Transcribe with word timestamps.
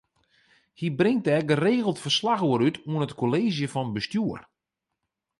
Hy 0.79 0.87
bringt 0.99 1.25
dêr 1.27 1.43
geregeld 1.51 2.01
ferslach 2.03 2.43
oer 2.47 2.61
út 2.67 2.77
oan 2.89 3.05
it 3.05 3.17
Kolleezje 3.19 3.67
fan 3.73 3.89
Bestjoer. 3.95 4.41